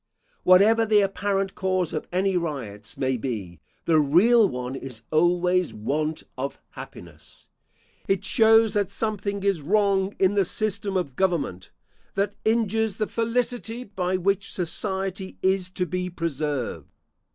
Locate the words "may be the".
2.97-3.99